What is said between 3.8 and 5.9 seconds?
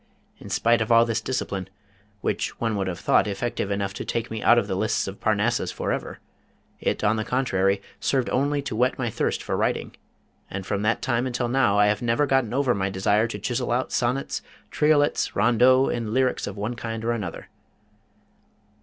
to take me out of the lists of Parnassus